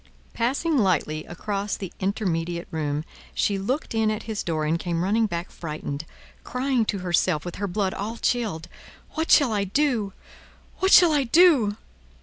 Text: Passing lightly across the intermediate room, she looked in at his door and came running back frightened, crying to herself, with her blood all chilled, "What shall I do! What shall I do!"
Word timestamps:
Passing 0.33 0.79
lightly 0.79 1.25
across 1.25 1.77
the 1.77 1.93
intermediate 1.99 2.67
room, 2.71 3.05
she 3.35 3.59
looked 3.59 3.93
in 3.93 4.09
at 4.09 4.23
his 4.23 4.41
door 4.41 4.65
and 4.65 4.79
came 4.79 5.03
running 5.03 5.27
back 5.27 5.51
frightened, 5.51 6.05
crying 6.43 6.85
to 6.85 6.97
herself, 7.05 7.45
with 7.45 7.57
her 7.57 7.67
blood 7.67 7.93
all 7.93 8.17
chilled, 8.17 8.67
"What 9.11 9.29
shall 9.29 9.53
I 9.53 9.63
do! 9.63 10.13
What 10.79 10.89
shall 10.91 11.11
I 11.11 11.25
do!" 11.25 11.75